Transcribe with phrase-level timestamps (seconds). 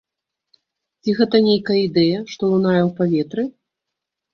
[1.03, 3.51] Ці гэта нейкая ідэя, што лунае ў паветры.